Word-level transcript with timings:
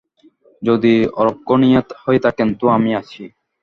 যদি 0.61 0.93
অরক্ষণীয়া 1.15 1.81
হয়ে 2.03 2.19
থাকেন 2.19 2.47
তো 2.53 2.65
আমি 2.69 2.91
আছি। 2.95 3.23